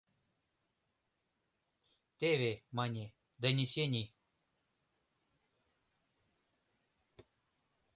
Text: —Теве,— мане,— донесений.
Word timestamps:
—Теве,— 2.19 2.51
мане,— 2.77 3.05
донесений. 3.41 4.07